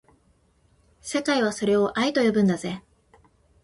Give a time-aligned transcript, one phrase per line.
[0.99, 2.83] 世界はそれを愛と呼ぶんだぜ